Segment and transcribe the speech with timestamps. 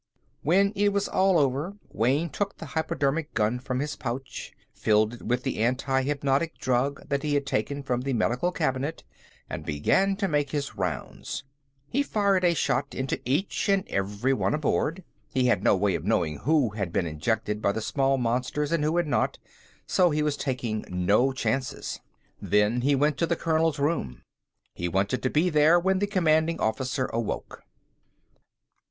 [0.41, 5.21] When it was all over, Wayne took the hypodermic gun from his pouch, filled it
[5.21, 9.03] with the anti hypnotic drug that he had taken from the medical cabinet,
[9.47, 11.43] and began to make his rounds.
[11.87, 15.03] He fired a shot into each and every one aboard.
[15.35, 18.83] He had no way of knowing who had been injected by the small monsters and
[18.83, 19.37] who had not,
[19.85, 21.99] so he was taking no chances.
[22.41, 24.23] Then he went to the colonel's room.
[24.73, 27.61] He wanted to be there when the Commanding Officer awoke.